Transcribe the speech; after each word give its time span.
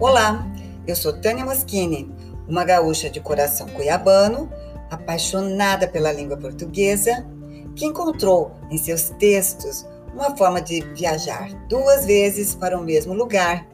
Olá, 0.00 0.46
eu 0.86 0.94
sou 0.94 1.12
Tânia 1.12 1.44
Moschini, 1.44 2.08
uma 2.46 2.64
gaúcha 2.64 3.10
de 3.10 3.18
coração 3.18 3.66
cuiabano, 3.66 4.48
apaixonada 4.88 5.88
pela 5.88 6.12
língua 6.12 6.36
portuguesa, 6.36 7.26
que 7.74 7.84
encontrou 7.84 8.52
em 8.70 8.78
seus 8.78 9.10
textos 9.18 9.84
uma 10.14 10.36
forma 10.36 10.60
de 10.60 10.82
viajar 10.94 11.52
duas 11.68 12.06
vezes 12.06 12.54
para 12.54 12.78
o 12.78 12.84
mesmo 12.84 13.12
lugar, 13.12 13.66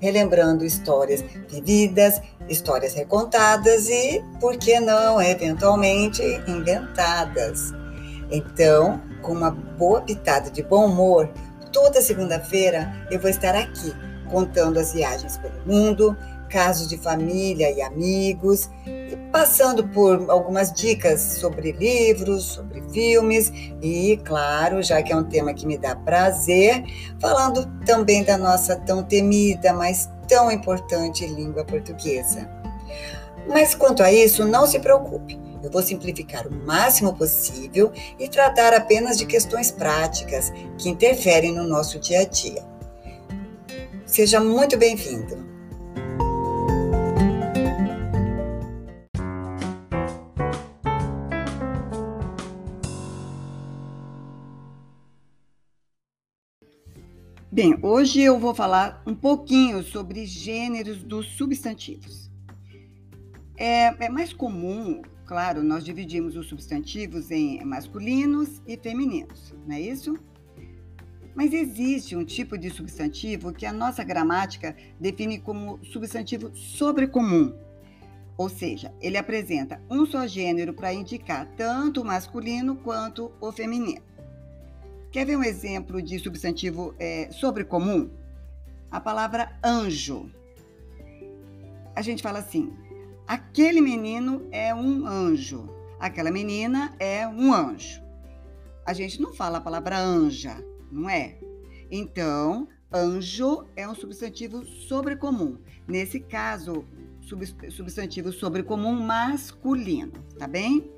relembrando 0.00 0.64
histórias 0.64 1.24
vividas, 1.48 2.20
histórias 2.48 2.94
recontadas 2.94 3.88
e, 3.88 4.20
por 4.40 4.56
que 4.56 4.80
não, 4.80 5.22
eventualmente 5.22 6.20
inventadas. 6.48 7.72
Então, 8.32 9.00
com 9.22 9.30
uma 9.30 9.52
boa 9.52 10.00
pitada 10.00 10.50
de 10.50 10.60
bom 10.60 10.86
humor, 10.86 11.30
toda 11.72 12.02
segunda-feira 12.02 13.06
eu 13.12 13.20
vou 13.20 13.30
estar 13.30 13.54
aqui 13.54 13.94
contando 14.28 14.78
as 14.78 14.92
viagens 14.92 15.36
pelo 15.38 15.66
mundo, 15.66 16.16
casos 16.48 16.88
de 16.88 16.96
família 16.96 17.70
e 17.70 17.82
amigos, 17.82 18.70
e 18.86 19.16
passando 19.30 19.86
por 19.88 20.30
algumas 20.30 20.72
dicas 20.72 21.20
sobre 21.20 21.72
livros, 21.72 22.44
sobre 22.44 22.82
filmes 22.90 23.52
e, 23.82 24.18
claro, 24.24 24.82
já 24.82 25.02
que 25.02 25.12
é 25.12 25.16
um 25.16 25.24
tema 25.24 25.52
que 25.54 25.66
me 25.66 25.78
dá 25.78 25.94
prazer, 25.94 26.84
falando 27.20 27.66
também 27.84 28.24
da 28.24 28.36
nossa 28.36 28.76
tão 28.76 29.02
temida, 29.02 29.72
mas 29.72 30.10
tão 30.26 30.50
importante 30.50 31.26
língua 31.26 31.64
portuguesa. 31.64 32.48
Mas 33.46 33.74
quanto 33.74 34.02
a 34.02 34.12
isso, 34.12 34.44
não 34.44 34.66
se 34.66 34.78
preocupe. 34.78 35.38
Eu 35.62 35.70
vou 35.70 35.82
simplificar 35.82 36.46
o 36.46 36.54
máximo 36.54 37.14
possível 37.16 37.90
e 38.18 38.28
tratar 38.28 38.72
apenas 38.74 39.18
de 39.18 39.26
questões 39.26 39.70
práticas 39.70 40.52
que 40.76 40.88
interferem 40.88 41.54
no 41.54 41.64
nosso 41.64 41.98
dia 41.98 42.20
a 42.20 42.24
dia. 42.24 42.67
Seja 44.08 44.40
muito 44.40 44.74
bem-vindo. 44.78 45.36
Bem, 57.52 57.78
hoje 57.82 58.22
eu 58.22 58.38
vou 58.38 58.54
falar 58.54 59.02
um 59.06 59.14
pouquinho 59.14 59.82
sobre 59.82 60.24
gêneros 60.24 61.02
dos 61.04 61.36
substantivos. 61.36 62.30
É, 63.58 64.06
é, 64.06 64.08
mais 64.08 64.32
comum, 64.32 65.02
claro, 65.26 65.62
nós 65.62 65.84
dividimos 65.84 66.34
os 66.34 66.48
substantivos 66.48 67.30
em 67.30 67.62
masculinos 67.62 68.62
e 68.66 68.78
femininos, 68.78 69.54
não 69.66 69.76
é 69.76 69.80
isso? 69.82 70.18
Mas 71.38 71.52
existe 71.52 72.16
um 72.16 72.24
tipo 72.24 72.58
de 72.58 72.68
substantivo 72.68 73.52
que 73.52 73.64
a 73.64 73.72
nossa 73.72 74.02
gramática 74.02 74.74
define 74.98 75.38
como 75.38 75.78
substantivo 75.84 76.50
sobrecomum. 76.52 77.54
Ou 78.36 78.48
seja, 78.48 78.92
ele 79.00 79.16
apresenta 79.16 79.80
um 79.88 80.04
só 80.04 80.26
gênero 80.26 80.74
para 80.74 80.92
indicar 80.92 81.46
tanto 81.56 82.00
o 82.00 82.04
masculino 82.04 82.74
quanto 82.74 83.30
o 83.40 83.52
feminino. 83.52 84.02
Quer 85.12 85.26
ver 85.26 85.36
um 85.36 85.44
exemplo 85.44 86.02
de 86.02 86.18
substantivo 86.18 86.92
é, 86.98 87.30
sobrecomum? 87.30 88.10
A 88.90 88.98
palavra 89.00 89.56
anjo. 89.62 90.28
A 91.94 92.02
gente 92.02 92.20
fala 92.20 92.40
assim: 92.40 92.72
aquele 93.28 93.80
menino 93.80 94.44
é 94.50 94.74
um 94.74 95.06
anjo, 95.06 95.72
aquela 96.00 96.32
menina 96.32 96.96
é 96.98 97.28
um 97.28 97.54
anjo. 97.54 98.02
A 98.84 98.92
gente 98.92 99.22
não 99.22 99.32
fala 99.32 99.58
a 99.58 99.60
palavra 99.60 100.00
anja, 100.00 100.60
não 100.90 101.08
é? 101.08 101.38
Então, 101.90 102.68
anjo 102.92 103.66
é 103.76 103.88
um 103.88 103.94
substantivo 103.94 104.64
sobrecomum. 104.64 105.58
Nesse 105.86 106.20
caso, 106.20 106.84
substantivo 107.70 108.32
sobrecomum 108.32 108.92
masculino, 109.00 110.12
tá 110.38 110.46
bem? 110.46 110.90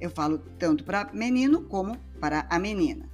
Eu 0.00 0.10
falo 0.10 0.38
tanto 0.58 0.84
para 0.84 1.10
menino 1.12 1.62
como 1.62 1.96
para 2.20 2.46
a 2.50 2.58
menina. 2.58 3.08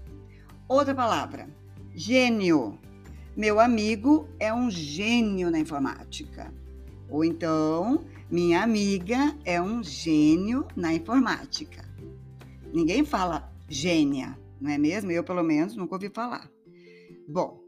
Outra 0.68 0.94
palavra, 0.94 1.48
gênio. 1.94 2.78
Meu 3.36 3.60
amigo 3.60 4.28
é 4.38 4.52
um 4.52 4.70
gênio 4.70 5.50
na 5.50 5.58
informática. 5.58 6.52
Ou 7.08 7.24
então, 7.24 8.04
minha 8.30 8.62
amiga 8.62 9.36
é 9.44 9.60
um 9.60 9.82
gênio 9.82 10.66
na 10.74 10.92
informática. 10.94 11.84
Ninguém 12.72 13.04
fala 13.04 13.52
gênia, 13.68 14.38
não 14.62 14.70
é 14.70 14.78
mesmo? 14.78 15.10
Eu, 15.10 15.24
pelo 15.24 15.42
menos, 15.42 15.74
nunca 15.74 15.96
ouvi 15.96 16.08
falar. 16.08 16.48
Bom, 17.28 17.60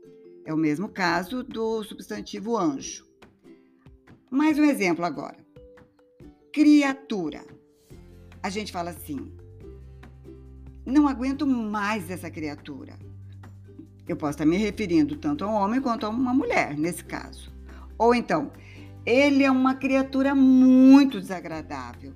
é 0.47 0.55
o 0.55 0.57
mesmo 0.57 0.89
caso 0.89 1.43
do 1.43 1.83
substantivo 1.83 2.57
anjo. 2.57 3.05
Mais 4.31 4.59
um 4.61 4.65
exemplo 4.65 5.05
agora. 5.05 5.37
Criatura. 6.53 7.45
A 8.41 8.49
gente 8.49 8.71
fala 8.71 8.91
assim: 8.91 9.33
não 10.87 11.09
aguento 11.09 11.45
mais 11.45 12.09
essa 12.09 12.31
criatura. 12.31 12.97
Eu 14.07 14.17
posso 14.17 14.33
estar 14.33 14.47
me 14.47 14.57
referindo 14.57 15.17
tanto 15.17 15.45
a 15.45 15.49
um 15.49 15.55
homem 15.55 15.81
quanto 15.81 16.07
a 16.07 16.11
uma 16.11 16.33
mulher, 16.33 16.79
nesse 16.79 17.05
caso. 17.05 17.53
Ou 17.99 18.15
então, 18.15 18.53
ele 19.05 19.43
é 19.43 19.51
uma 19.51 19.75
criatura 19.75 20.33
muito 20.33 21.21
desagradável. 21.21 22.15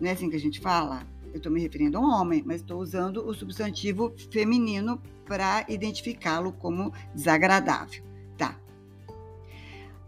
Não 0.00 0.08
é 0.08 0.12
assim 0.12 0.30
que 0.30 0.36
a 0.36 0.40
gente 0.40 0.60
fala? 0.60 1.02
Eu 1.32 1.36
estou 1.36 1.50
me 1.50 1.60
referindo 1.60 1.98
a 1.98 2.00
um 2.00 2.10
homem, 2.10 2.42
mas 2.44 2.60
estou 2.60 2.80
usando 2.80 3.26
o 3.26 3.34
substantivo 3.34 4.12
feminino 4.30 5.00
para 5.26 5.64
identificá-lo 5.68 6.52
como 6.52 6.92
desagradável, 7.14 8.02
tá? 8.36 8.58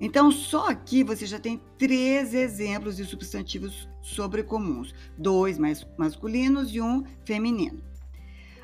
Então, 0.01 0.33
só 0.33 0.69
aqui 0.69 1.05
você 1.05 1.27
já 1.27 1.39
tem 1.39 1.61
três 1.79 2.35
exemplos 2.35 2.97
de 2.97 3.05
substantivos 3.05 3.89
sobrecomuns: 4.01 4.93
dois 5.17 5.59
mais 5.59 5.87
masculinos 5.97 6.75
e 6.75 6.81
um 6.81 7.05
feminino. 7.25 7.81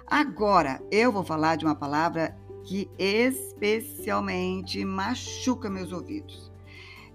Agora, 0.05 0.83
eu 0.91 1.13
vou 1.13 1.23
falar 1.23 1.57
de 1.57 1.65
uma 1.65 1.77
palavra 1.77 2.37
que 2.65 2.91
especialmente 2.99 4.85
machuca 4.85 5.71
meus 5.71 5.93
ouvidos. 5.93 6.51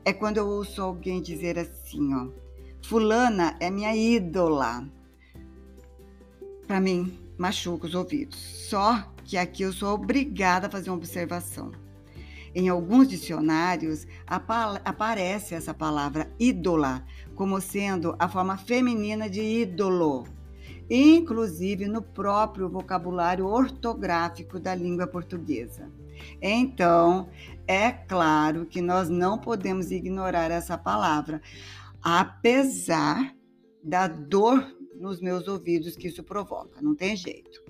É 0.05 0.13
quando 0.13 0.37
eu 0.37 0.47
ouço 0.47 0.81
alguém 0.81 1.21
dizer 1.21 1.59
assim, 1.59 2.13
ó, 2.13 2.27
fulana 2.81 3.55
é 3.59 3.69
minha 3.69 3.95
ídola 3.95 4.87
para 6.68 6.79
mim, 6.79 7.18
machuca 7.38 7.88
os 7.88 7.96
ouvidos. 7.96 8.40
Só 8.69 9.03
que 9.24 9.38
aqui 9.38 9.63
eu 9.63 9.74
sou 9.74 9.94
obrigada 9.94 10.68
a 10.68 10.69
fazer 10.69 10.90
uma 10.90 10.97
observação. 10.97 11.72
Em 12.56 12.69
alguns 12.69 13.07
dicionários 13.07 14.06
aparece 14.28 15.56
essa 15.56 15.74
palavra 15.74 16.31
ídola 16.40 17.03
como 17.35 17.59
sendo 17.59 18.16
a 18.19 18.29
forma 18.29 18.57
feminina 18.57 19.28
de 19.28 19.41
ídolo, 19.41 20.25
inclusive 20.88 21.88
no 21.88 22.01
próprio 22.01 22.69
vocabulário 22.69 23.47
ortográfico 23.47 24.59
da 24.59 24.75
língua 24.75 25.07
portuguesa. 25.07 25.90
Então, 26.40 27.28
é 27.68 27.91
claro 27.91 28.68
que 28.68 28.81
nós 28.81 29.09
não 29.09 29.40
podemos 29.40 29.90
ignorar 29.90 30.51
essa 30.51 30.78
palavra, 30.78 31.41
apesar 32.03 33.34
da 33.84 34.07
dor 34.07 34.63
nos 34.95 35.21
meus 35.21 35.47
ouvidos 35.47 35.95
que 35.95 36.07
isso 36.07 36.23
provoca, 36.23 36.81
não 36.81 36.95
tem 36.95 37.15
jeito. 37.15 37.61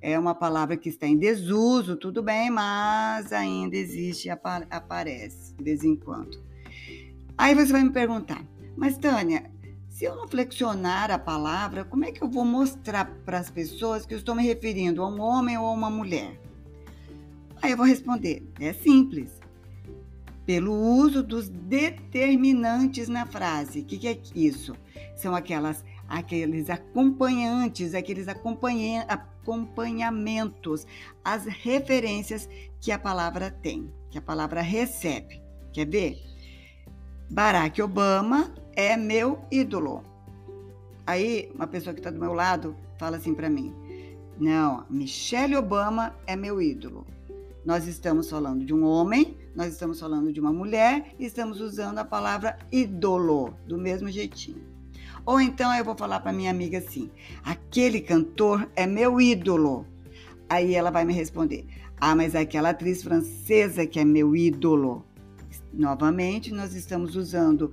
É 0.00 0.18
uma 0.18 0.34
palavra 0.34 0.76
que 0.76 0.88
está 0.88 1.06
em 1.06 1.16
desuso, 1.16 1.96
tudo 1.96 2.22
bem, 2.22 2.50
mas 2.50 3.32
ainda 3.32 3.76
existe, 3.76 4.30
aparece 4.30 5.54
de 5.54 5.64
vez 5.64 5.82
em 5.82 5.96
quando. 5.96 6.40
Aí 7.36 7.54
você 7.54 7.72
vai 7.72 7.82
me 7.82 7.90
perguntar, 7.90 8.44
mas 8.76 8.96
Tânia, 8.96 9.50
se 9.88 10.04
eu 10.04 10.14
não 10.14 10.28
flexionar 10.28 11.10
a 11.10 11.18
palavra, 11.18 11.84
como 11.84 12.04
é 12.04 12.12
que 12.12 12.22
eu 12.22 12.28
vou 12.28 12.44
mostrar 12.44 13.04
para 13.24 13.38
as 13.40 13.50
pessoas 13.50 14.06
que 14.06 14.14
eu 14.14 14.18
estou 14.18 14.34
me 14.34 14.44
referindo 14.44 15.02
a 15.02 15.08
um 15.08 15.20
homem 15.20 15.58
ou 15.58 15.66
a 15.66 15.72
uma 15.72 15.90
mulher? 15.90 16.40
Aí 17.60 17.72
eu 17.72 17.76
vou 17.76 17.86
responder: 17.86 18.48
é 18.60 18.72
simples. 18.72 19.40
Pelo 20.48 20.72
uso 20.72 21.22
dos 21.22 21.50
determinantes 21.50 23.06
na 23.06 23.26
frase. 23.26 23.80
O 23.80 23.84
que, 23.84 23.98
que 23.98 24.08
é 24.08 24.18
isso? 24.34 24.74
São 25.14 25.34
aquelas 25.34 25.84
aqueles 26.08 26.70
acompanhantes, 26.70 27.92
aqueles 27.92 28.28
acompanha, 28.28 29.02
acompanhamentos, 29.02 30.86
as 31.22 31.44
referências 31.44 32.48
que 32.80 32.90
a 32.90 32.98
palavra 32.98 33.50
tem, 33.50 33.92
que 34.08 34.16
a 34.16 34.22
palavra 34.22 34.62
recebe. 34.62 35.42
Quer 35.70 35.86
ver? 35.86 36.18
Barack 37.28 37.82
Obama 37.82 38.50
é 38.74 38.96
meu 38.96 39.40
ídolo. 39.50 40.02
Aí, 41.06 41.52
uma 41.54 41.66
pessoa 41.66 41.92
que 41.92 42.00
está 42.00 42.10
do 42.10 42.18
meu 42.18 42.32
lado 42.32 42.74
fala 42.98 43.18
assim 43.18 43.34
para 43.34 43.50
mim: 43.50 43.74
Não, 44.38 44.86
Michelle 44.88 45.56
Obama 45.56 46.16
é 46.26 46.34
meu 46.34 46.58
ídolo. 46.62 47.06
Nós 47.66 47.86
estamos 47.86 48.30
falando 48.30 48.64
de 48.64 48.72
um 48.72 48.82
homem, 48.82 49.36
nós 49.58 49.72
estamos 49.72 49.98
falando 49.98 50.32
de 50.32 50.38
uma 50.38 50.52
mulher 50.52 51.16
e 51.18 51.26
estamos 51.26 51.60
usando 51.60 51.98
a 51.98 52.04
palavra 52.04 52.56
ídolo, 52.70 53.56
do 53.66 53.76
mesmo 53.76 54.08
jeitinho. 54.08 54.62
Ou 55.26 55.40
então 55.40 55.74
eu 55.74 55.84
vou 55.84 55.96
falar 55.96 56.20
para 56.20 56.32
minha 56.32 56.52
amiga 56.52 56.78
assim: 56.78 57.10
aquele 57.42 58.00
cantor 58.00 58.70
é 58.76 58.86
meu 58.86 59.20
ídolo. 59.20 59.84
Aí 60.48 60.76
ela 60.76 60.92
vai 60.92 61.04
me 61.04 61.12
responder: 61.12 61.66
ah, 62.00 62.14
mas 62.14 62.36
aquela 62.36 62.70
atriz 62.70 63.02
francesa 63.02 63.84
que 63.84 63.98
é 63.98 64.04
meu 64.04 64.36
ídolo. 64.36 65.04
Novamente, 65.74 66.54
nós 66.54 66.72
estamos 66.76 67.16
usando 67.16 67.72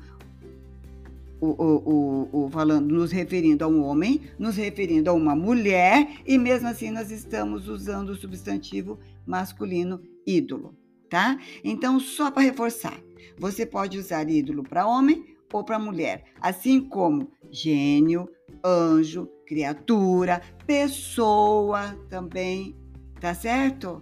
o, 1.40 1.50
o, 1.50 1.76
o, 1.86 2.46
o, 2.46 2.50
falando, 2.50 2.92
nos 2.92 3.12
referindo 3.12 3.64
a 3.64 3.68
um 3.68 3.84
homem, 3.84 4.22
nos 4.40 4.56
referindo 4.56 5.12
a 5.12 5.14
uma 5.14 5.36
mulher, 5.36 6.18
e 6.26 6.36
mesmo 6.36 6.68
assim 6.68 6.90
nós 6.90 7.12
estamos 7.12 7.68
usando 7.68 8.10
o 8.10 8.16
substantivo 8.16 8.98
masculino 9.24 10.02
ídolo, 10.26 10.76
tá? 11.10 11.38
Então, 11.64 12.00
só 12.00 12.32
para 12.32 12.44
reforçar, 12.44 13.00
você 13.38 13.66
pode 13.66 13.98
usar 13.98 14.30
ídolo 14.30 14.64
para 14.64 14.88
homem 14.88 15.36
ou 15.52 15.64
para 15.64 15.80
mulher, 15.80 16.26
assim 16.42 16.82
como 16.82 17.32
gênio, 17.50 18.28
anjo, 18.64 19.30
criatura, 19.48 20.42
pessoa 20.66 21.98
também, 22.10 22.76
tá 23.22 23.34
certo? 23.34 24.00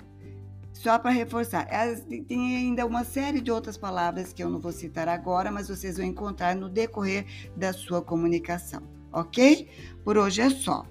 Só 0.72 0.98
para 0.98 1.12
reforçar, 1.12 1.68
tem 2.28 2.58
ainda 2.58 2.86
uma 2.86 3.04
série 3.04 3.40
de 3.40 3.52
outras 3.52 3.78
palavras 3.78 4.34
que 4.34 4.44
eu 4.44 4.50
não 4.50 4.60
vou 4.60 4.72
citar 4.72 5.08
agora, 5.08 5.52
mas 5.52 5.70
vocês 5.70 5.98
vão 5.98 6.06
encontrar 6.06 6.56
no 6.56 6.68
decorrer 6.68 7.26
da 7.56 7.72
sua 7.72 8.02
comunicação, 8.02 8.82
ok? 9.12 9.70
Por 10.04 10.18
hoje 10.18 10.42
é 10.42 10.50
só. 10.50 10.86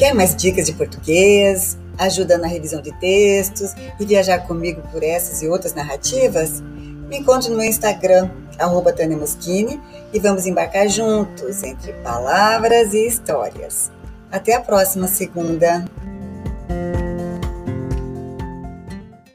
Quer 0.00 0.14
mais 0.14 0.34
dicas 0.34 0.64
de 0.64 0.72
português, 0.72 1.76
ajuda 1.98 2.38
na 2.38 2.46
revisão 2.46 2.80
de 2.80 2.90
textos 2.98 3.74
e 4.00 4.06
viajar 4.06 4.46
comigo 4.46 4.80
por 4.90 5.02
essas 5.02 5.42
e 5.42 5.46
outras 5.46 5.74
narrativas? 5.74 6.62
Me 7.10 7.18
encontre 7.18 7.50
no 7.50 7.58
meu 7.58 7.66
Instagram, 7.66 8.30
arroba 8.58 8.94
Tânia 8.94 9.14
Moschini, 9.14 9.78
e 10.10 10.18
vamos 10.18 10.46
embarcar 10.46 10.88
juntos 10.88 11.62
entre 11.62 11.92
palavras 12.02 12.94
e 12.94 13.06
histórias. 13.06 13.92
Até 14.32 14.54
a 14.54 14.60
próxima 14.62 15.06
segunda. 15.06 15.84